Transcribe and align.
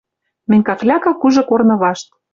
Мӹнь 0.49 0.65
какляка 0.67 1.11
кужы 1.21 1.41
корны 1.49 1.75
вашт. 1.81 2.07